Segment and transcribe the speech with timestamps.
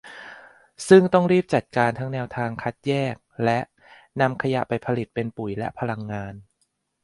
[0.87, 3.15] ซึ่งต้องรีบจัดการทั้งแนวทางการคัดแยก
[3.45, 3.59] และ
[4.21, 6.33] นำขยะไปผลิตเป็นปุ๋ยและพลังงาน